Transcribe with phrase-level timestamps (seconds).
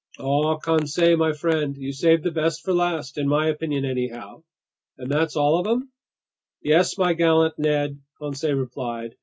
[0.17, 4.41] "Ah, Conseil my friend, you saved the best for last, in my opinion anyhow!
[4.97, 5.91] And that's all of 'em?"
[6.63, 9.13] "Yes, my gallant Ned," Conseil replied.